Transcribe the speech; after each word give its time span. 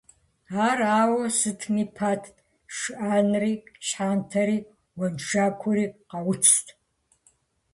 Ар 0.67 0.79
ауэ 0.99 1.25
сытми 1.37 1.85
пӀэт, 1.95 2.23
шхыӀэнри, 2.75 3.53
щхьэнтэри, 3.85 4.57
уэншэкури 4.97 5.85
къауцт. 6.09 6.65